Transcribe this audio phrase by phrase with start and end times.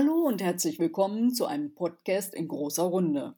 [0.00, 3.34] Hallo und herzlich willkommen zu einem Podcast in großer Runde.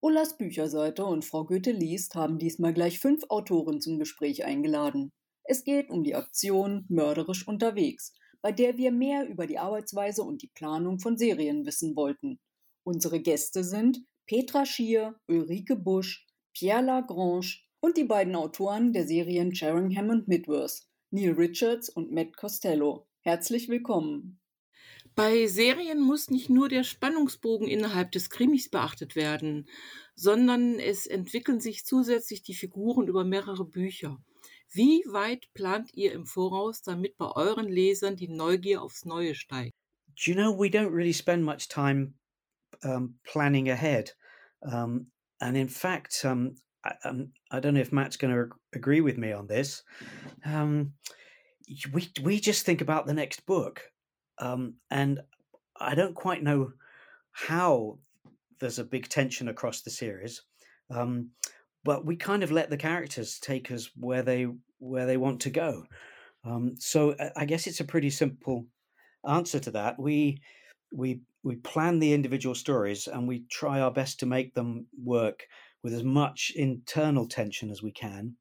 [0.00, 5.12] Ullas Bücherseite und Frau Goethe liest haben diesmal gleich fünf Autoren zum Gespräch eingeladen.
[5.44, 10.40] Es geht um die Aktion Mörderisch unterwegs, bei der wir mehr über die Arbeitsweise und
[10.40, 12.40] die Planung von Serien wissen wollten.
[12.84, 19.54] Unsere Gäste sind Petra Schier, Ulrike Busch, Pierre Lagrange und die beiden Autoren der Serien
[19.54, 23.06] Sheringham und Midworth, Neil Richards und Matt Costello.
[23.20, 24.37] Herzlich willkommen.
[25.18, 29.68] Bei Serien muss nicht nur der Spannungsbogen innerhalb des Krimis beachtet werden,
[30.14, 34.22] sondern es entwickeln sich zusätzlich die Figuren über mehrere Bücher.
[34.70, 39.74] Wie weit plant ihr im Voraus, damit bei euren Lesern die Neugier aufs Neue steigt?
[40.14, 42.14] Do you know, we don't really spend much time
[42.84, 44.14] um, planning ahead.
[44.62, 46.94] Um, and in fact, um, I,
[47.50, 49.82] I, don't know if Matt's going to agree with me on this.
[51.92, 53.90] We, we just think about the next book.
[54.40, 55.20] Um, and
[55.80, 56.72] I don't quite know
[57.32, 57.98] how
[58.60, 60.42] there's a big tension across the series.
[60.90, 61.30] Um,
[61.84, 64.46] but we kind of let the characters take us where they
[64.78, 65.84] where they want to go.
[66.44, 68.66] Um, so I guess it's a pretty simple
[69.28, 69.98] answer to that.
[69.98, 70.40] We
[70.92, 75.46] we we plan the individual stories and we try our best to make them work
[75.82, 78.34] with as much internal tension as we can.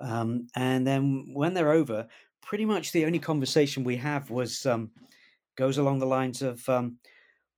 [0.00, 2.08] Um, and then when they're over,
[2.42, 4.90] pretty much the only conversation we have was um,
[5.56, 6.98] goes along the lines of, um,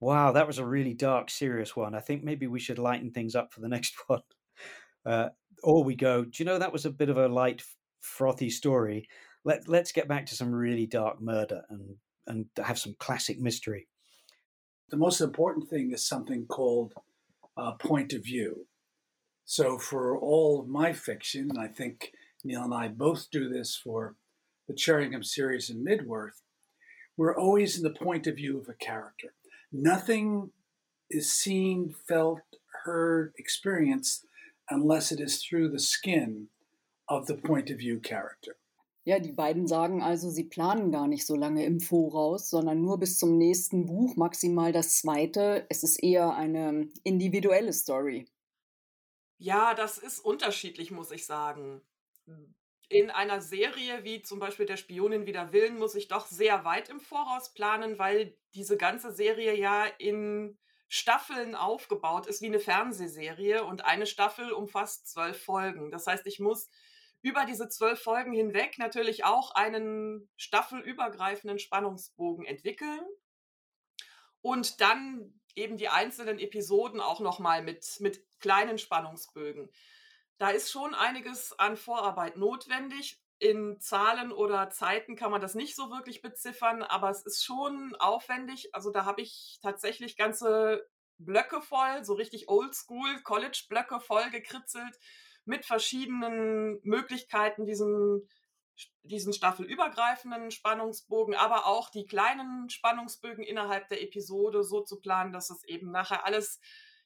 [0.01, 1.95] "Wow, that was a really dark, serious one.
[1.95, 4.23] I think maybe we should lighten things up for the next one."
[5.05, 5.31] Uh,
[5.63, 7.63] or we go, "Do you know that was a bit of a light,
[8.01, 9.09] frothy story?
[9.45, 13.89] Let Let's get back to some really dark murder and and have some classic mystery."
[14.91, 16.95] The most important thing is something called
[17.57, 18.67] uh, point of view.
[19.45, 22.13] So for all of my fiction, I think
[22.45, 24.17] Neil and I both do this for
[24.67, 26.43] the Cherringham series and Midworth,
[27.19, 29.35] we're always in the point of view of a character.
[29.73, 30.51] Nothing
[31.11, 32.41] is seen, felt,
[32.85, 34.25] heard, experienced
[34.71, 36.49] unless it is through the skin
[37.09, 38.57] of the point of view character.
[39.05, 42.99] Ja, die beiden sagen also, sie planen gar nicht so lange im Voraus, sondern nur
[42.99, 45.65] bis zum nächsten Buch, maximal das zweite.
[45.71, 48.29] Es ist eher eine individuelle Story.
[49.39, 51.81] Ja, das ist unterschiedlich, muss ich sagen
[52.89, 56.89] in einer Serie wie zum Beispiel der Spionin wider Willen muss ich doch sehr weit
[56.89, 63.63] im Voraus planen, weil diese ganze Serie ja in Staffeln aufgebaut ist wie eine Fernsehserie
[63.65, 65.91] und eine Staffel umfasst zwölf Folgen.
[65.91, 66.71] Das heißt, ich muss
[67.21, 73.03] über diese zwölf Folgen hinweg natürlich auch einen staffelübergreifenden Spannungsbogen entwickeln
[74.41, 79.69] und dann eben die einzelnen Episoden auch nochmal mit, mit kleinen Spannungsbögen
[80.39, 83.21] da ist schon einiges an Vorarbeit notwendig.
[83.41, 87.95] In Zahlen oder Zeiten kann man das nicht so wirklich beziffern, aber es ist schon
[87.97, 88.75] aufwendig.
[88.75, 90.85] Also da habe ich tatsächlich ganze
[91.19, 94.99] Blöcke voll, so richtig Oldschool College-Blöcke voll gekritzelt
[95.45, 98.29] mit verschiedenen Möglichkeiten, diesen,
[99.03, 105.51] diesen staffelübergreifenden Spannungsbogen, aber auch die kleinen Spannungsbögen innerhalb der Episode so zu planen, dass
[105.51, 106.61] es eben nachher alles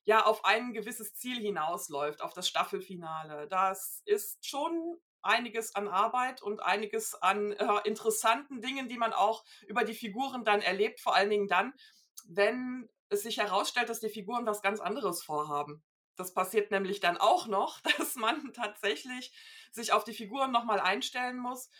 [0.05, 3.49] ja auf ein gewisses Ziel hinausläuft, auf das Staffelfinale.
[3.49, 9.45] Das ist schon einiges an Arbeit und einiges an äh, interessanten Dingen, die man auch
[9.67, 11.73] über die Figuren dann erlebt, vor allen Dingen dann,
[12.29, 15.85] wenn es sich herausstellt, dass die Figuren was ganz anderes vorhaben.
[16.17, 19.33] Das passiert nämlich dann auch noch, dass man tatsächlich
[19.71, 21.71] sich auf die Figuren nochmal einstellen muss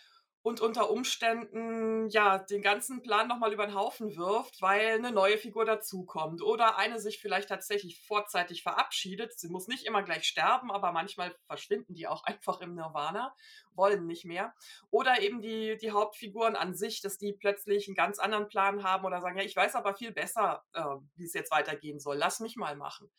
[0.43, 5.37] und unter Umständen ja den ganzen Plan nochmal über den Haufen wirft, weil eine neue
[5.37, 9.39] Figur dazukommt oder eine sich vielleicht tatsächlich vorzeitig verabschiedet.
[9.39, 13.33] Sie muss nicht immer gleich sterben, aber manchmal verschwinden die auch einfach im Nirvana,
[13.73, 14.53] wollen nicht mehr.
[14.91, 19.05] Oder eben die, die Hauptfiguren an sich, dass die plötzlich einen ganz anderen Plan haben
[19.05, 20.83] oder sagen, ja, ich weiß aber viel besser, äh,
[21.15, 22.17] wie es jetzt weitergehen soll.
[22.17, 23.09] Lass mich mal machen.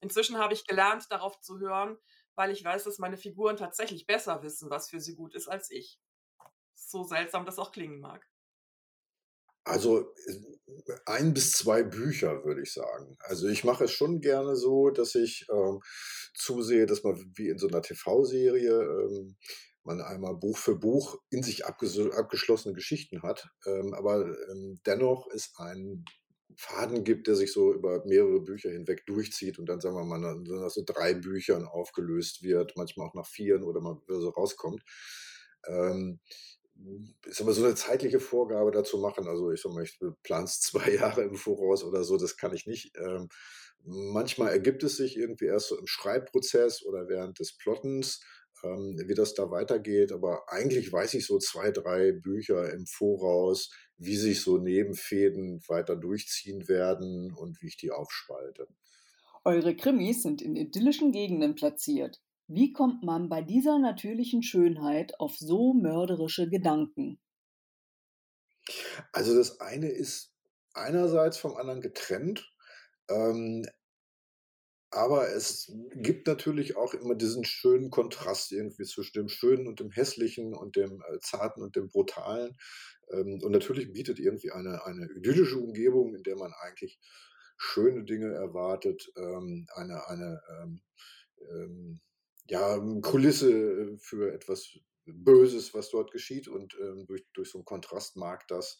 [0.00, 1.96] Inzwischen habe ich gelernt, darauf zu hören,
[2.34, 5.70] weil ich weiß, dass meine Figuren tatsächlich besser wissen, was für sie gut ist als
[5.70, 5.98] ich
[6.90, 8.26] so seltsam das auch klingen mag.
[9.64, 10.14] Also
[11.06, 13.16] ein bis zwei Bücher, würde ich sagen.
[13.20, 15.80] Also ich mache es schon gerne so, dass ich ähm,
[16.34, 19.36] zusehe, dass man wie in so einer TV-Serie ähm,
[19.82, 25.52] man einmal Buch für Buch in sich abgeschlossene Geschichten hat, ähm, aber ähm, dennoch es
[25.56, 26.04] einen
[26.56, 30.18] Faden gibt, der sich so über mehrere Bücher hinweg durchzieht und dann sagen wir mal
[30.18, 34.82] nach so drei Büchern aufgelöst wird, manchmal auch nach vieren oder mal so rauskommt.
[37.24, 39.26] Ist aber so eine zeitliche Vorgabe dazu machen.
[39.26, 42.66] Also ich sag mal, ich plan's zwei Jahre im Voraus oder so, das kann ich
[42.66, 42.92] nicht.
[42.96, 43.28] Ähm,
[43.84, 48.20] manchmal ergibt es sich irgendwie erst so im Schreibprozess oder während des Plottens,
[48.62, 50.12] ähm, wie das da weitergeht.
[50.12, 55.96] Aber eigentlich weiß ich so zwei, drei Bücher im Voraus, wie sich so Nebenfäden weiter
[55.96, 58.68] durchziehen werden und wie ich die aufspalte.
[59.44, 62.20] Eure Krimis sind in idyllischen Gegenden platziert.
[62.48, 67.18] Wie kommt man bei dieser natürlichen Schönheit auf so mörderische Gedanken?
[69.12, 70.32] Also das eine ist
[70.74, 72.52] einerseits vom anderen getrennt.
[73.08, 73.64] Ähm,
[74.90, 79.90] aber es gibt natürlich auch immer diesen schönen Kontrast irgendwie zwischen dem Schönen und dem
[79.90, 82.56] Hässlichen und dem äh, Zarten und dem Brutalen.
[83.10, 87.00] Ähm, und natürlich bietet irgendwie eine, eine idyllische Umgebung, in der man eigentlich
[87.56, 90.80] schöne Dinge erwartet, ähm, eine, eine ähm,
[91.50, 92.00] ähm
[92.48, 96.48] ja, Kulisse für etwas Böses, was dort geschieht.
[96.48, 98.76] Und ähm, durch, durch so einen Kontrast mag das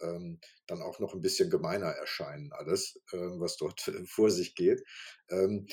[0.00, 4.82] ähm, dann auch noch ein bisschen gemeiner erscheinen, alles, ähm, was dort vor sich geht.
[5.28, 5.66] Ähm,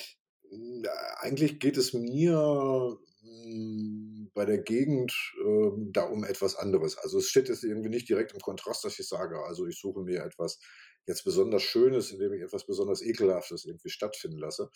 [1.18, 5.12] eigentlich geht es mir hm, bei der Gegend
[5.44, 6.96] äh, da um etwas anderes.
[6.96, 10.00] Also es steht jetzt irgendwie nicht direkt im Kontrast, dass ich sage, also ich suche
[10.02, 10.58] mir etwas
[11.06, 14.70] jetzt besonders Schönes, indem ich etwas besonders Ekelhaftes irgendwie stattfinden lasse,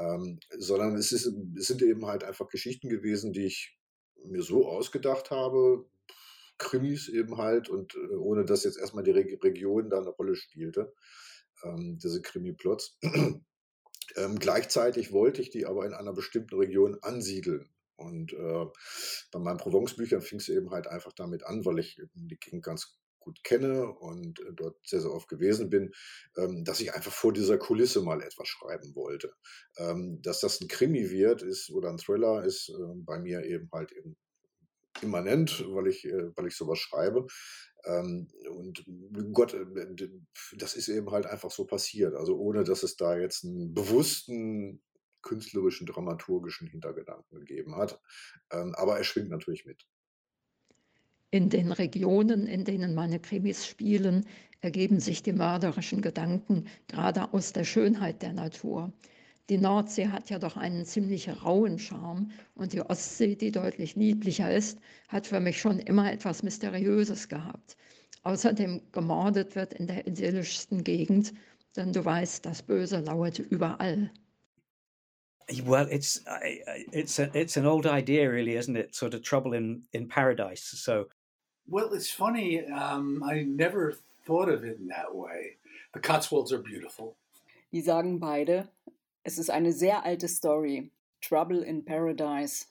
[0.00, 3.78] ähm, sondern es, ist, es sind eben halt einfach Geschichten gewesen, die ich
[4.24, 5.86] mir so ausgedacht habe,
[6.58, 10.36] Krimis eben halt und äh, ohne dass jetzt erstmal die Re Region da eine Rolle
[10.36, 10.94] spielte,
[11.64, 12.98] ähm, diese Krimi-Plots.
[14.16, 17.68] ähm, gleichzeitig wollte ich die aber in einer bestimmten Region ansiedeln.
[17.96, 18.66] Und äh,
[19.30, 22.98] bei meinen Provence-Büchern fing es eben halt einfach damit an, weil ich die Gegend ganz
[23.20, 25.92] gut kenne und äh, dort sehr, sehr oft gewesen bin,
[26.36, 29.32] ähm, dass ich einfach vor dieser Kulisse mal etwas schreiben wollte.
[29.78, 33.68] Ähm, dass das ein Krimi wird ist oder ein Thriller ist äh, bei mir eben
[33.72, 34.16] halt eben
[35.02, 37.26] immanent, weil ich, äh, weil ich sowas schreibe.
[37.84, 38.84] Ähm, und
[39.32, 39.66] Gott, äh,
[40.56, 42.14] das ist eben halt einfach so passiert.
[42.14, 44.82] Also ohne, dass es da jetzt einen bewussten
[45.22, 48.00] künstlerischen, dramaturgischen Hintergedanken gegeben hat.
[48.50, 49.86] Ähm, aber er schwingt natürlich mit.
[51.32, 54.26] In den Regionen, in denen meine Krimis spielen,
[54.60, 58.92] ergeben sich die mörderischen Gedanken gerade aus der Schönheit der Natur.
[59.48, 64.52] Die Nordsee hat ja doch einen ziemlich rauen Charme und die Ostsee, die deutlich niedlicher
[64.52, 64.78] ist,
[65.08, 67.76] hat für mich schon immer etwas Mysteriöses gehabt.
[68.22, 71.32] Außerdem gemordet wird in der idyllischsten Gegend,
[71.74, 74.10] denn du weißt, das Böse lauert überall.
[75.64, 76.22] Well, it's
[76.92, 78.94] it's a, it's an old idea, really, isn't it?
[78.94, 80.62] Sort of trouble in in paradise.
[80.76, 81.06] So,
[81.66, 82.64] well, it's funny.
[82.66, 83.94] Um, I never
[84.26, 85.56] thought of it in that way.
[85.92, 87.16] The Cotswolds are beautiful.
[87.72, 88.68] Die sagen beide,
[89.22, 90.90] Es ist eine sehr alte Story.
[91.20, 92.66] Trouble in Paradise.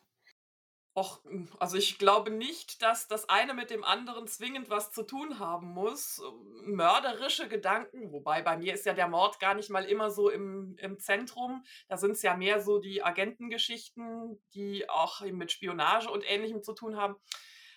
[0.96, 1.22] Och,
[1.60, 5.68] also ich glaube nicht, dass das eine mit dem anderen zwingend was zu tun haben
[5.68, 6.22] muss.
[6.64, 10.76] Mörderische Gedanken, wobei bei mir ist ja der Mord gar nicht mal immer so im,
[10.80, 11.64] im Zentrum.
[11.88, 16.74] Da sind es ja mehr so die Agentengeschichten, die auch mit Spionage und ähnlichem zu
[16.74, 17.16] tun haben.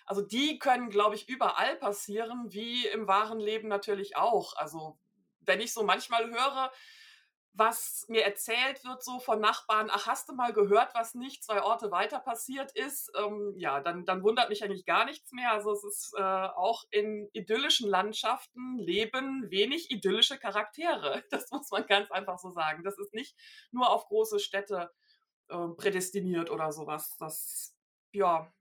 [0.05, 4.55] Also die können, glaube ich, überall passieren, wie im wahren Leben natürlich auch.
[4.57, 4.97] Also
[5.41, 6.71] wenn ich so manchmal höre,
[7.55, 11.61] was mir erzählt wird so von Nachbarn, ach, hast du mal gehört, was nicht zwei
[11.61, 13.11] Orte weiter passiert ist?
[13.15, 15.51] Ähm, ja, dann, dann wundert mich eigentlich gar nichts mehr.
[15.51, 21.23] Also es ist äh, auch in idyllischen Landschaften leben wenig idyllische Charaktere.
[21.29, 22.83] Das muss man ganz einfach so sagen.
[22.83, 23.35] Das ist nicht
[23.71, 24.91] nur auf große Städte
[25.49, 27.15] äh, prädestiniert oder sowas.
[27.19, 27.75] Das,
[28.11, 28.51] ja,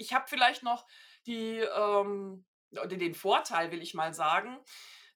[0.00, 0.86] ich habe vielleicht noch
[1.26, 4.58] die, ähm, den Vorteil, will ich mal sagen,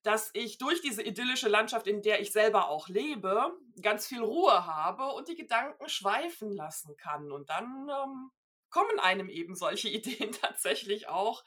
[0.02, 4.66] dass ich durch diese idyllische Landschaft, in der ich selber auch lebe, ganz viel Ruhe
[4.66, 7.32] habe und die Gedanken schweifen lassen kann.
[7.32, 8.30] Und dann ähm,
[8.68, 11.42] kommen einem eben solche Ideen tatsächlich auch.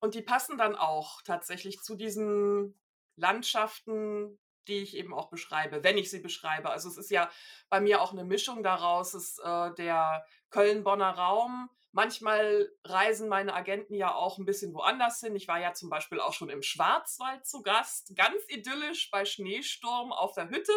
[0.00, 2.78] Und die passen dann auch tatsächlich zu diesen
[3.14, 6.70] Landschaften, die ich eben auch beschreibe, wenn ich sie beschreibe.
[6.70, 7.30] Also es ist ja
[7.68, 13.94] bei mir auch eine Mischung daraus, ist äh, der Köln-Bonner Raum, Manchmal reisen meine Agenten
[13.94, 15.34] ja auch ein bisschen woanders hin.
[15.34, 20.12] Ich war ja zum Beispiel auch schon im Schwarzwald zu Gast, ganz idyllisch bei Schneesturm
[20.12, 20.74] auf der Hütte.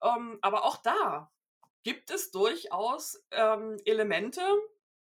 [0.00, 1.32] Ähm, aber auch da
[1.82, 4.40] gibt es durchaus ähm, Elemente,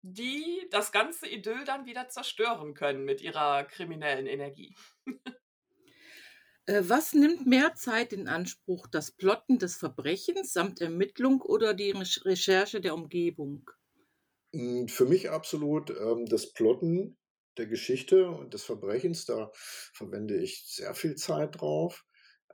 [0.00, 4.74] die das ganze Idyll dann wieder zerstören können mit ihrer kriminellen Energie.
[6.64, 11.90] Äh, was nimmt mehr Zeit in Anspruch, das Plotten des Verbrechens samt Ermittlung oder die
[11.92, 13.70] Recherche der Umgebung?
[14.52, 17.18] Hm, für mich absolut ähm, das Plotten
[17.58, 19.50] der Geschichte und des Verbrechens, da
[19.94, 22.04] verwende ich sehr viel Zeit drauf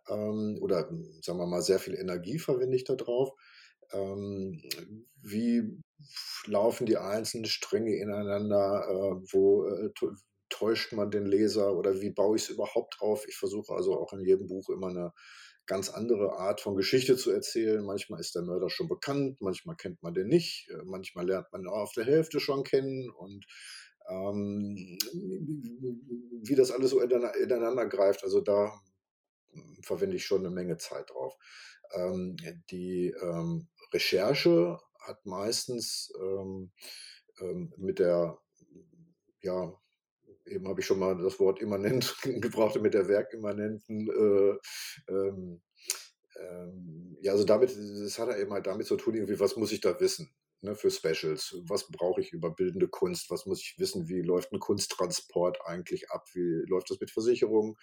[0.08, 3.30] ähm, oder hm, sagen wir mal, sehr viel Energie verwende ich da drauf.
[3.92, 4.62] Ähm,
[5.22, 5.78] wie
[6.46, 8.86] laufen die einzelnen Stränge ineinander?
[8.88, 9.90] Äh, wo äh,
[10.48, 13.26] täuscht man den Leser oder wie baue ich es überhaupt auf?
[13.28, 15.12] Ich versuche also auch in jedem Buch immer eine
[15.72, 17.84] ganz andere Art von Geschichte zu erzählen.
[17.84, 21.62] Manchmal ist der Mörder schon bekannt, manchmal kennt man den nicht, äh, manchmal lernt man
[21.62, 23.46] ihn auf der Hälfte schon kennen und
[24.10, 24.74] Ähm,
[26.42, 28.72] wie das alles so ineinander greift, also da
[29.82, 31.34] verwende ich schon eine Menge Zeit drauf.
[31.94, 32.36] Ähm,
[32.70, 36.72] die ähm, Recherche hat meistens ähm,
[37.40, 38.38] ähm, mit der,
[39.42, 39.72] ja,
[40.52, 45.62] eben habe ich schon mal das Wort immanent gebraucht, mit der werkimmanenten, äh, ähm,
[46.40, 49.72] ähm, ja, also damit, das hat er eben halt damit zu tun, irgendwie, was muss
[49.72, 50.30] ich da wissen?
[50.64, 51.56] Ne, für Specials.
[51.66, 53.30] Was brauche ich über bildende Kunst?
[53.30, 54.08] Was muss ich wissen?
[54.08, 56.24] Wie läuft ein Kunsttransport eigentlich ab?
[56.34, 57.76] Wie läuft das mit Versicherungen?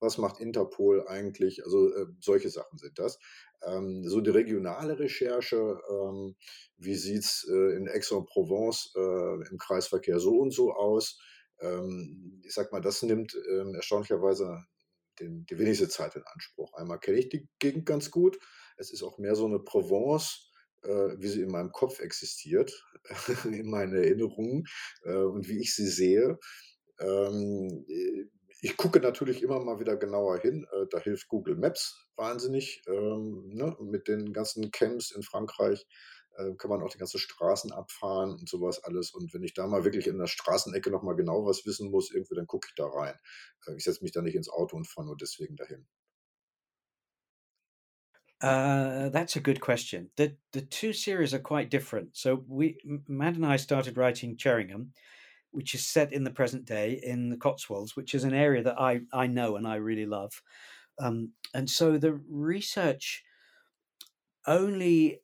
[0.00, 1.64] Was macht Interpol eigentlich?
[1.64, 3.18] Also äh, solche Sachen sind das.
[3.62, 6.34] Ähm, so die regionale Recherche, ähm,
[6.78, 11.18] wie sieht es äh, in Aix-en-Provence äh, im Kreisverkehr so und so aus?
[11.64, 14.64] Ähm, ich sag mal, das nimmt ähm, erstaunlicherweise
[15.20, 16.72] den, die wenigste Zeit in Anspruch.
[16.74, 18.38] Einmal kenne ich die Gegend ganz gut.
[18.76, 20.50] Es ist auch mehr so eine Provence,
[20.82, 22.72] äh, wie sie in meinem Kopf existiert,
[23.44, 24.64] in meinen Erinnerungen
[25.04, 26.38] äh, und wie ich sie sehe.
[26.98, 27.84] Ähm,
[28.60, 30.66] ich gucke natürlich immer mal wieder genauer hin.
[30.72, 33.76] Äh, da hilft Google Maps wahnsinnig ähm, ne?
[33.80, 36.13] mit den ganzen Camps in Frankreich äh,
[36.56, 39.12] kann man auch die ganzen Straßen abfahren und sowas alles.
[39.12, 42.34] Und wenn ich da mal wirklich in der Straßenecke nochmal genau was wissen muss, irgendwie,
[42.34, 43.14] dann gucke ich da rein.
[43.66, 45.86] Äh, ich setze mich da nicht ins Auto und fahre nur deswegen dahin.
[48.42, 50.10] Uh, that's a good question.
[50.16, 52.16] The the two series are quite different.
[52.16, 52.76] So we
[53.08, 54.92] Matt and I started writing Cheringham,
[55.50, 58.78] which is set in the present day in the Cotswolds, which is an area that
[58.78, 60.42] I I know and I really love.
[60.98, 63.24] Um, and so the research
[64.46, 65.22] only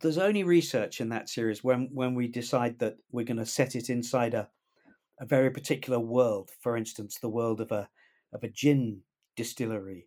[0.00, 3.74] there's only research in that series when when we decide that we're going to set
[3.74, 4.48] it inside a
[5.20, 6.50] a very particular world.
[6.60, 7.88] For instance, the world of a
[8.32, 9.02] of a gin
[9.36, 10.06] distillery,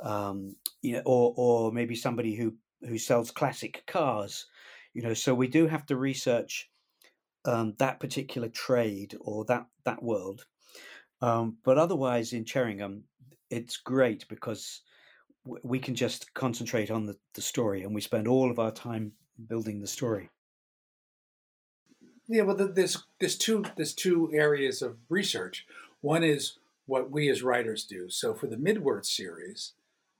[0.00, 4.46] um, you know, or or maybe somebody who who sells classic cars.
[4.94, 6.70] You know, so we do have to research
[7.44, 10.46] um, that particular trade or that that world.
[11.20, 13.04] Um, but otherwise, in Cheringham,
[13.50, 14.82] it's great because
[15.44, 19.12] we can just concentrate on the, the story and we spend all of our time
[19.48, 20.30] building the story.
[22.28, 25.66] Yeah well there's there's two there's two areas of research.
[26.00, 28.08] One is what we as writers do.
[28.08, 29.72] So for the midword series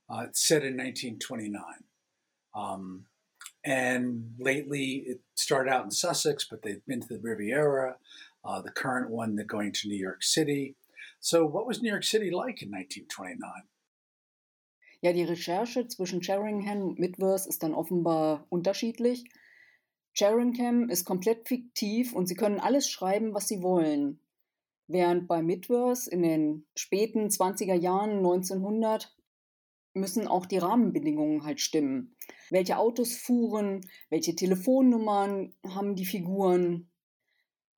[0.09, 1.61] uh, it's set in 1929
[2.53, 3.05] um,
[3.63, 7.95] and lately it started out in sussex but they've been to the riviera
[8.43, 10.75] uh, the current one they're going to new york city.
[11.21, 13.63] So what was new york city like in 1929
[15.03, 19.25] Ja, die Recherche zwischen Sheringham und Midverse ist dann offenbar unterschiedlich.
[20.13, 24.21] Sheringham ist komplett fiktiv und sie können alles schreiben, was sie wollen.
[24.87, 29.13] Während bei Midverse in den späten 20er Jahren 1900
[29.93, 32.15] müssen auch die Rahmenbedingungen halt stimmen.
[32.49, 36.89] Welche Autos fuhren, welche Telefonnummern haben die Figuren.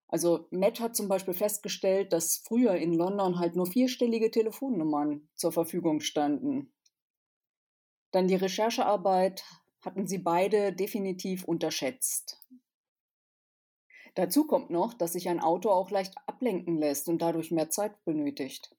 [0.07, 5.51] Also Matt hat zum Beispiel festgestellt, dass früher in London halt nur vierstellige Telefonnummern zur
[5.51, 6.71] Verfügung standen.
[8.15, 9.43] Dann die Recherchearbeit
[9.81, 12.39] hatten sie beide definitiv unterschätzt.
[14.13, 18.05] Dazu kommt noch, dass sich ein Auto auch leicht ablenken lässt und dadurch mehr Zeit
[18.05, 18.73] benötigt.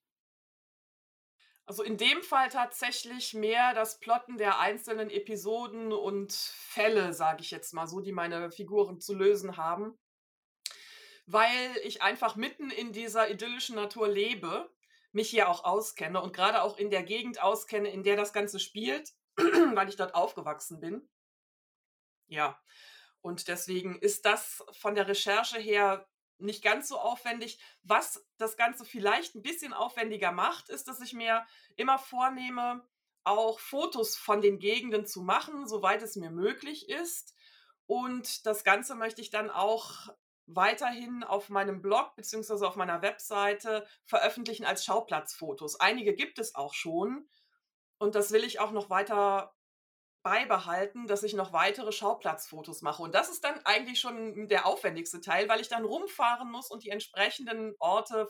[1.66, 7.50] Also in dem Fall tatsächlich mehr das Plotten der einzelnen Episoden und Fälle, sage ich
[7.50, 9.98] jetzt mal so, die meine Figuren zu lösen haben,
[11.26, 14.70] weil ich einfach mitten in dieser idyllischen Natur lebe,
[15.12, 18.58] mich hier auch auskenne und gerade auch in der Gegend auskenne, in der das Ganze
[18.58, 19.12] spielt
[19.74, 21.08] weil ich dort aufgewachsen bin.
[22.28, 22.60] Ja,
[23.20, 27.58] und deswegen ist das von der Recherche her nicht ganz so aufwendig.
[27.82, 32.86] Was das Ganze vielleicht ein bisschen aufwendiger macht, ist, dass ich mir immer vornehme,
[33.24, 37.34] auch Fotos von den Gegenden zu machen, soweit es mir möglich ist.
[37.86, 40.08] Und das Ganze möchte ich dann auch
[40.46, 42.64] weiterhin auf meinem Blog bzw.
[42.64, 45.80] auf meiner Webseite veröffentlichen als Schauplatzfotos.
[45.80, 47.28] Einige gibt es auch schon.
[47.98, 49.54] Und das will ich auch noch weiter
[50.22, 53.02] beibehalten, dass ich noch weitere Schauplatzfotos mache.
[53.02, 56.82] Und das ist dann eigentlich schon der aufwendigste Teil, weil ich dann rumfahren muss und
[56.82, 58.28] die entsprechenden Orte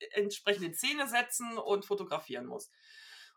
[0.00, 2.70] äh, entsprechend in Szene setzen und fotografieren muss.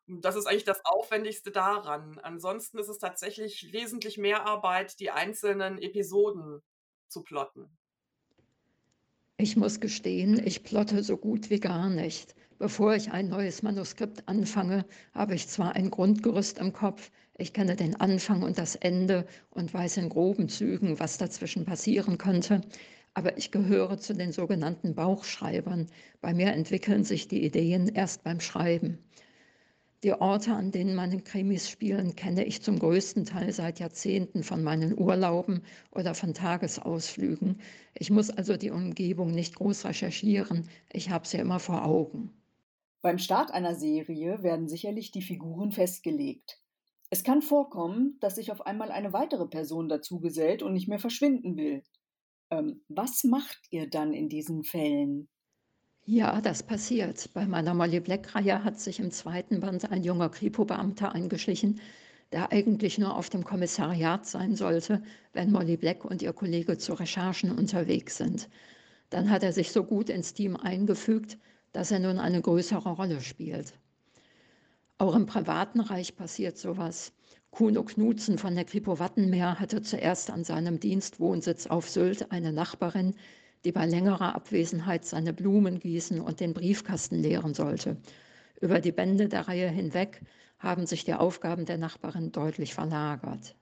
[0.08, 2.20] Und das ist eigentlich das Aufwendigste daran.
[2.20, 6.62] Ansonsten ist es tatsächlich wesentlich mehr Arbeit, die einzelnen Episoden
[7.10, 7.79] zu plotten.
[9.42, 12.36] Ich muss gestehen, ich plotte so gut wie gar nicht.
[12.58, 17.78] Bevor ich ein neues Manuskript anfange, habe ich zwar ein Grundgerüst im Kopf, ich kenne
[17.78, 22.60] den Anfang und das Ende und weiß in groben Zügen, was dazwischen passieren könnte,
[23.14, 25.88] aber ich gehöre zu den sogenannten Bauchschreibern.
[26.20, 28.98] Bei mir entwickeln sich die Ideen erst beim Schreiben.
[30.04, 34.62] Die Orte, an denen meine Krimis spielen, kenne ich zum größten Teil seit Jahrzehnten von
[34.62, 37.62] meinen Urlauben oder von Tagesausflügen.
[37.94, 42.34] Ich muss also die Umgebung nicht groß recherchieren, ich habe sie immer vor Augen.
[43.02, 46.62] Beim Start einer Serie werden sicherlich die Figuren festgelegt.
[47.10, 51.58] Es kann vorkommen, dass sich auf einmal eine weitere Person dazugesellt und nicht mehr verschwinden
[51.58, 51.84] will.
[52.52, 55.30] Ähm, was macht ihr dann in diesen Fällen?
[56.12, 57.30] Ja, das passiert.
[57.36, 61.80] Bei meiner Molly Black-Reihe hat sich im zweiten Band ein junger Kripo-Beamter eingeschlichen,
[62.32, 66.96] der eigentlich nur auf dem Kommissariat sein sollte, wenn Molly Black und ihr Kollege zu
[66.96, 68.50] Recherchen unterwegs sind.
[69.12, 71.38] Dann hat er sich so gut ins Team eingefügt,
[71.74, 73.74] dass er nun eine größere Rolle spielt.
[74.98, 77.14] Auch im privaten Reich passiert sowas.
[77.52, 83.14] Kuno Knutzen von der Kripo Wattenmeer hatte zuerst an seinem Dienstwohnsitz auf Sylt eine Nachbarin,
[83.66, 87.98] die bei längerer Abwesenheit seine Blumen gießen und den Briefkasten leeren sollte.
[88.62, 90.22] Über die Bände der Reihe hinweg
[90.60, 93.56] haben sich die Aufgaben der Nachbarin deutlich verlagert.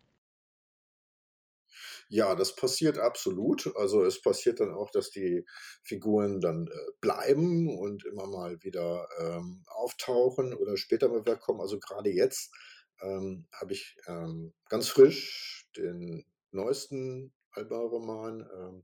[2.09, 3.69] Ja, das passiert absolut.
[3.75, 5.45] Also es passiert dann auch, dass die
[5.83, 11.59] Figuren dann äh, bleiben und immer mal wieder ähm, auftauchen oder später mal wieder kommen.
[11.59, 12.53] Also gerade jetzt
[13.01, 18.83] ähm, habe ich ähm, ganz frisch den neuesten Alba-Roman, ähm,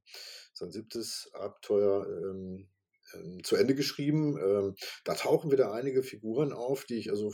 [0.54, 2.68] sein siebtes Abenteuer ähm,
[3.14, 4.38] ähm, zu Ende geschrieben.
[4.38, 7.32] Ähm, da tauchen wieder einige Figuren auf, die ich also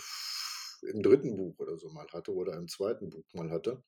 [0.82, 3.84] im dritten Buch oder so mal hatte oder im zweiten Buch mal hatte.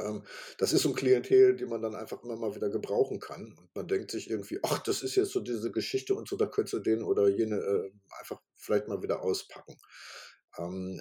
[0.00, 0.22] Ähm,
[0.58, 3.54] das ist so ein Klientel, die man dann einfach immer mal wieder gebrauchen kann.
[3.58, 6.46] Und man denkt sich irgendwie, ach, das ist jetzt so diese Geschichte und so, da
[6.46, 9.76] könntest du den oder jene äh, einfach vielleicht mal wieder auspacken.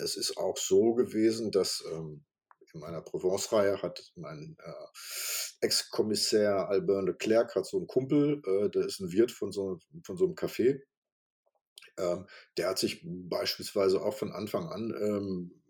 [0.01, 1.83] Es ist auch so gewesen, dass
[2.73, 8.69] in meiner Provence-Reihe hat mein äh, Ex-Kommissär Albert de Klerk hat so einen Kumpel, äh,
[8.69, 10.81] der ist ein Wirt von so, von so einem Café.
[11.97, 15.61] Ähm, der hat sich beispielsweise auch von Anfang an, ähm,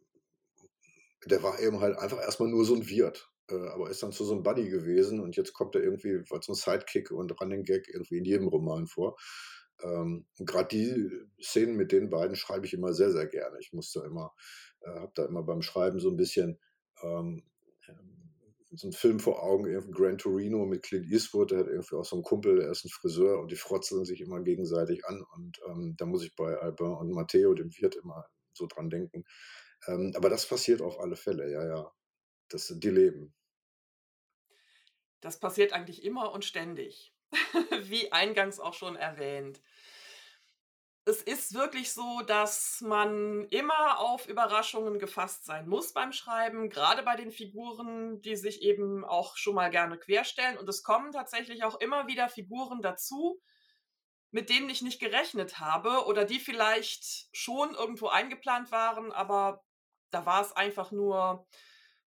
[1.25, 4.23] der war eben halt einfach erstmal nur so ein Wirt, äh, aber ist dann zu
[4.23, 7.63] so einem Buddy gewesen und jetzt kommt er irgendwie als so ein Sidekick und Running
[7.63, 9.17] Gag irgendwie in jedem Roman vor.
[9.83, 11.11] Ähm, gerade die
[11.41, 13.57] Szenen mit den beiden schreibe ich immer sehr, sehr gerne.
[13.59, 14.33] Ich musste immer,
[14.81, 16.59] äh, habe da immer beim Schreiben so ein bisschen
[17.03, 17.43] ähm,
[18.73, 22.05] so einen Film vor Augen, irgendwie Gran Torino mit Clint Eastwood, der hat irgendwie auch
[22.05, 25.59] so einen Kumpel, der ist ein Friseur und die frotzeln sich immer gegenseitig an und
[25.67, 29.25] ähm, da muss ich bei Albin und Matteo, dem Wirt, immer so dran denken.
[29.87, 31.91] Ähm, aber das passiert auf alle Fälle, ja, ja.
[32.47, 33.33] Das sind die Leben.
[35.19, 37.13] Das passiert eigentlich immer und ständig,
[37.83, 39.61] wie eingangs auch schon erwähnt
[41.05, 47.01] es ist wirklich so, dass man immer auf Überraschungen gefasst sein muss beim Schreiben, gerade
[47.01, 50.57] bei den Figuren, die sich eben auch schon mal gerne querstellen.
[50.57, 53.41] Und es kommen tatsächlich auch immer wieder Figuren dazu,
[54.29, 59.63] mit denen ich nicht gerechnet habe oder die vielleicht schon irgendwo eingeplant waren, aber
[60.11, 61.47] da war es einfach nur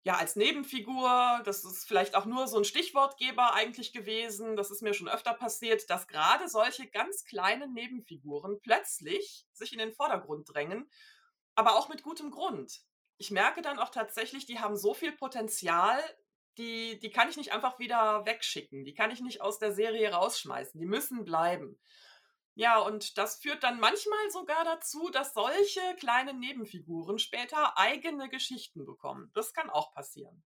[0.04, 4.56] ja, als Nebenfigur, das ist vielleicht auch nur so ein Stichwortgeber eigentlich gewesen.
[4.56, 9.80] Das ist mir schon öfter passiert, dass gerade solche ganz kleinen Nebenfiguren plötzlich sich in
[9.80, 10.90] den Vordergrund drängen,
[11.56, 12.82] aber auch mit gutem Grund.
[13.18, 16.02] Ich merke dann auch tatsächlich, die haben so viel Potenzial,
[16.58, 18.86] die, die kann ich nicht einfach wieder wegschicken.
[18.86, 20.80] Die kann ich nicht aus der Serie rausschmeißen.
[20.80, 21.78] Die müssen bleiben.
[22.60, 28.86] Ja, und das führt dann manchmal sogar dazu, dass solche kleinen Nebenfiguren später eigene Geschichten
[28.86, 29.32] bekommen.
[29.34, 30.44] Das kann auch passieren.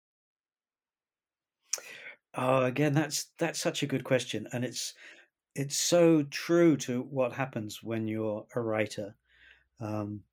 [2.32, 4.94] Oh, again, that's that's such a good question, and it's
[5.54, 9.14] it's so true to what happens when you're a writer.
[9.78, 10.24] Um,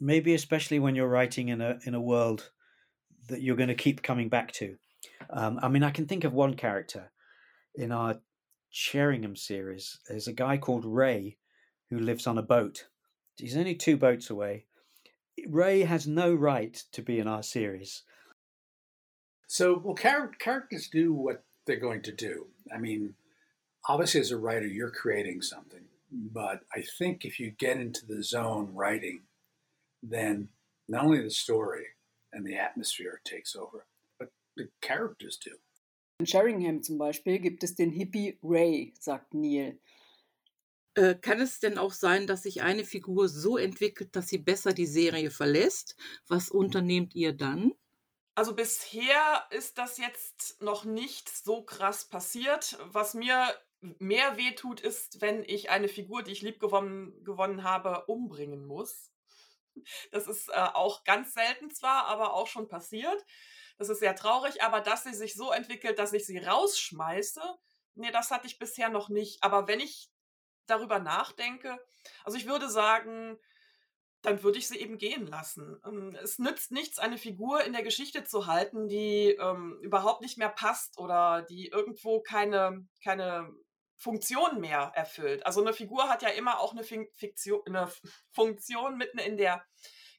[0.00, 2.52] maybe especially when you're writing in a in a world
[3.26, 4.76] that you're going to keep coming back to.
[5.30, 7.10] Um, I mean, I can think of one character
[7.74, 8.20] in our
[8.78, 11.38] Sheringham series, there's a guy called Ray
[11.88, 12.84] who lives on a boat.
[13.38, 14.66] He's only two boats away.
[15.48, 18.02] Ray has no right to be in our series.
[19.46, 22.48] So, well, char- characters do what they're going to do.
[22.70, 23.14] I mean,
[23.88, 25.86] obviously, as a writer, you're creating something.
[26.12, 29.22] But I think if you get into the zone writing,
[30.02, 30.50] then
[30.86, 31.86] not only the story
[32.30, 33.86] and the atmosphere takes over,
[34.18, 35.52] but the characters do.
[36.18, 39.78] In Sheringham zum Beispiel gibt es den Hippie Ray, sagt Neil.
[40.94, 44.72] Äh, kann es denn auch sein, dass sich eine Figur so entwickelt, dass sie besser
[44.72, 45.94] die Serie verlässt?
[46.26, 47.74] Was unternehmt ihr dann?
[48.34, 52.78] Also bisher ist das jetzt noch nicht so krass passiert.
[52.84, 53.54] Was mir
[53.98, 59.12] mehr wehtut, ist, wenn ich eine Figur, die ich lieb gewonnen, gewonnen habe, umbringen muss.
[60.10, 63.22] Das ist äh, auch ganz selten zwar, aber auch schon passiert.
[63.78, 67.42] Das ist sehr traurig, aber dass sie sich so entwickelt, dass ich sie rausschmeiße,
[67.94, 69.42] nee, das hatte ich bisher noch nicht.
[69.42, 70.10] Aber wenn ich
[70.66, 71.78] darüber nachdenke,
[72.24, 73.38] also ich würde sagen,
[74.22, 75.80] dann würde ich sie eben gehen lassen.
[75.84, 80.36] Ähm, es nützt nichts, eine Figur in der Geschichte zu halten, die ähm, überhaupt nicht
[80.36, 83.52] mehr passt oder die irgendwo keine, keine
[83.96, 85.46] Funktion mehr erfüllt.
[85.46, 87.90] Also eine Figur hat ja immer auch eine, Fiktion, eine
[88.32, 89.64] Funktion mitten in der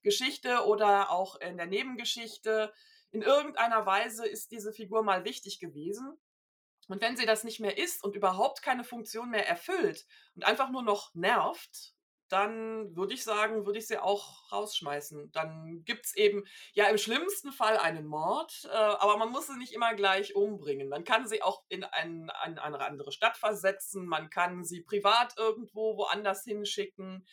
[0.03, 2.73] Geschichte oder auch in der Nebengeschichte.
[3.11, 6.17] In irgendeiner Weise ist diese Figur mal wichtig gewesen.
[6.87, 10.69] Und wenn sie das nicht mehr ist und überhaupt keine Funktion mehr erfüllt und einfach
[10.69, 11.93] nur noch nervt,
[12.29, 15.31] dann würde ich sagen, würde ich sie auch rausschmeißen.
[15.31, 16.43] Dann gibt es eben,
[16.73, 20.89] ja, im schlimmsten Fall einen Mord, äh, aber man muss sie nicht immer gleich umbringen.
[20.89, 25.37] Man kann sie auch in ein, ein, eine andere Stadt versetzen, man kann sie privat
[25.37, 27.25] irgendwo woanders hinschicken.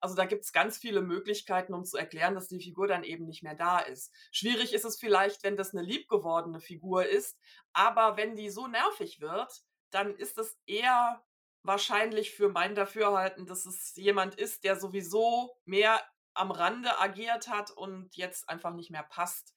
[0.00, 3.26] Also da gibt es ganz viele Möglichkeiten, um zu erklären, dass die Figur dann eben
[3.26, 4.12] nicht mehr da ist.
[4.30, 7.38] Schwierig ist es vielleicht, wenn das eine liebgewordene Figur ist,
[7.72, 11.24] aber wenn die so nervig wird, dann ist es eher
[11.62, 16.00] wahrscheinlich für mein Dafürhalten, dass es jemand ist, der sowieso mehr
[16.34, 19.54] am Rande agiert hat und jetzt einfach nicht mehr passt.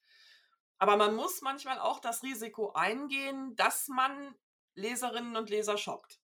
[0.79, 4.35] Aber man muss manchmal auch das Risiko eingehen, dass man
[4.73, 6.19] Leserinnen und Leser schockt.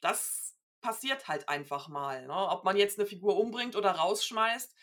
[0.00, 0.49] Das
[0.80, 2.26] passiert halt einfach mal.
[2.26, 2.34] Ne?
[2.34, 4.74] Ob man jetzt eine Figur umbringt oder rausschmeißt.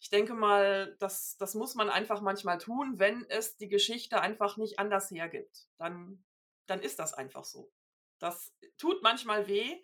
[0.00, 4.56] Ich denke mal, das, das muss man einfach manchmal tun, wenn es die Geschichte einfach
[4.56, 5.68] nicht anders hergibt.
[5.76, 6.24] Dann,
[6.66, 7.70] dann ist das einfach so.
[8.18, 9.82] Das tut manchmal weh,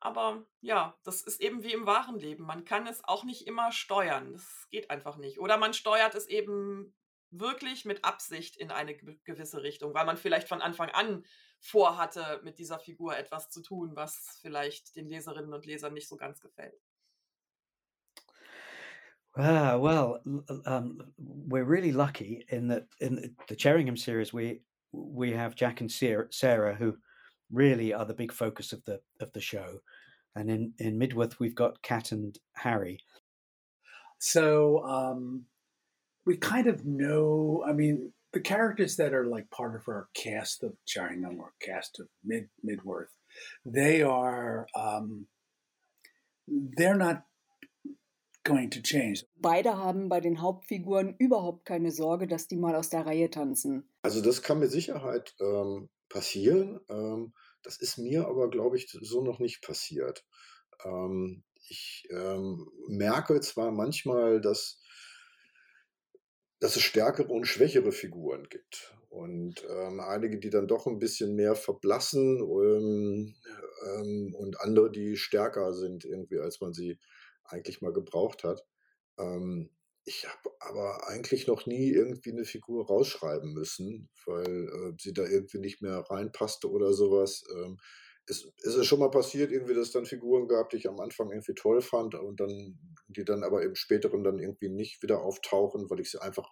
[0.00, 2.44] aber ja, das ist eben wie im wahren Leben.
[2.44, 4.32] Man kann es auch nicht immer steuern.
[4.32, 5.38] Das geht einfach nicht.
[5.38, 6.94] Oder man steuert es eben
[7.30, 11.24] wirklich mit Absicht in eine gewisse Richtung, weil man vielleicht von Anfang an
[11.60, 16.16] vorhatte, mit dieser Figur etwas zu tun, was vielleicht den Leserinnen und Lesern nicht so
[16.16, 16.80] ganz gefällt.
[19.36, 20.20] Ah, well,
[20.66, 24.62] um, we're really lucky in that in the Cherringham series we
[24.92, 26.96] we have Jack and Sarah who
[27.52, 29.80] really are the big focus of the of the show,
[30.34, 32.98] and in in Midworth we've got Kat and Harry.
[34.18, 35.46] So um,
[36.30, 37.64] we kind of know.
[37.68, 41.98] I mean, the characters that are like part of our cast of Charingham or cast
[41.98, 43.12] of Mid Midworth,
[43.64, 45.26] they are um,
[46.76, 47.24] they're not
[48.44, 49.24] going to change.
[49.36, 53.88] Beide haben bei den Hauptfiguren überhaupt keine Sorge, dass die mal aus der Reihe tanzen.
[54.02, 56.78] Also das kann mit Sicherheit ähm, passieren.
[56.88, 57.32] Ähm,
[57.64, 60.24] das ist mir aber, glaube ich, so noch nicht passiert.
[60.84, 64.79] Ähm, ich ähm, merke zwar manchmal, dass
[66.60, 68.94] dass es stärkere und schwächere Figuren gibt.
[69.08, 73.34] Und ähm, einige, die dann doch ein bisschen mehr verblassen ähm,
[73.86, 76.98] ähm, und andere, die stärker sind, irgendwie, als man sie
[77.44, 78.64] eigentlich mal gebraucht hat.
[79.18, 79.70] Ähm,
[80.04, 85.24] ich habe aber eigentlich noch nie irgendwie eine Figur rausschreiben müssen, weil äh, sie da
[85.24, 87.44] irgendwie nicht mehr reinpasste oder sowas.
[88.30, 90.88] Ähm, es, es ist schon mal passiert, irgendwie, dass es dann Figuren gab, die ich
[90.88, 95.02] am Anfang irgendwie toll fand und dann, die dann aber im späteren dann irgendwie nicht
[95.02, 96.48] wieder auftauchen, weil ich sie einfach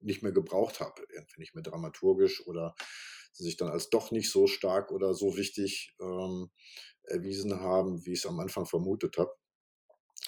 [0.00, 2.74] nicht mehr gebraucht habe, irgendwie nicht mehr dramaturgisch oder
[3.32, 6.50] sie sich dann als doch nicht so stark oder so wichtig ähm,
[7.02, 9.32] erwiesen haben, wie ich es am Anfang vermutet habe.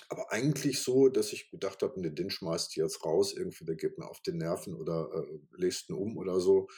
[0.09, 3.96] Aber eigentlich so, dass ich gedacht habe, ne, den schmeißt jetzt raus, irgendwie, der geht
[3.98, 6.68] mir auf den Nerven oder äh, lest ihn um oder so.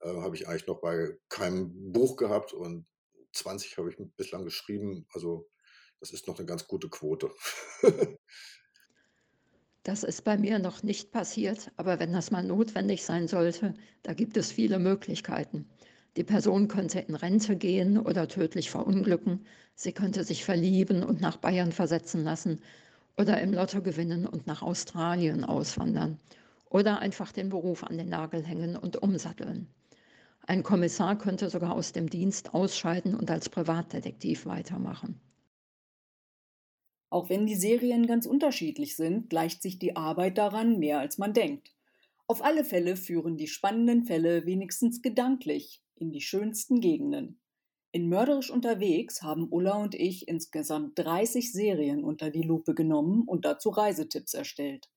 [0.00, 2.86] Äh, habe ich eigentlich noch bei keinem Buch gehabt und
[3.38, 5.06] 20 habe ich bislang geschrieben.
[5.12, 5.48] Also
[6.00, 7.30] das ist noch eine ganz gute Quote.
[9.84, 13.72] Das ist bei mir noch nicht passiert, aber wenn das mal notwendig sein sollte,
[14.02, 15.66] da gibt es viele Möglichkeiten.
[16.18, 19.46] Die Person könnte in Rente gehen oder tödlich verunglücken.
[19.74, 22.60] Sie könnte sich verlieben und nach Bayern versetzen lassen
[23.16, 26.18] oder im Lotto gewinnen und nach Australien auswandern
[26.68, 29.72] oder einfach den Beruf an den Nagel hängen und umsatteln.
[30.48, 35.20] Ein Kommissar könnte sogar aus dem Dienst ausscheiden und als Privatdetektiv weitermachen.
[37.10, 41.34] Auch wenn die Serien ganz unterschiedlich sind, gleicht sich die Arbeit daran mehr als man
[41.34, 41.76] denkt.
[42.26, 47.42] Auf alle Fälle führen die spannenden Fälle wenigstens gedanklich in die schönsten Gegenden.
[47.92, 53.44] In Mörderisch unterwegs haben Ulla und ich insgesamt 30 Serien unter die Lupe genommen und
[53.44, 54.88] dazu Reisetipps erstellt.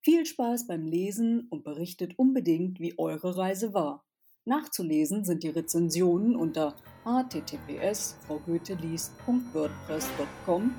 [0.00, 4.04] Viel Spaß beim Lesen und berichtet unbedingt, wie eure Reise war.
[4.44, 6.74] Nachzulesen sind die Rezensionen unter
[7.04, 10.74] https fraugoetheliest.wordpress.com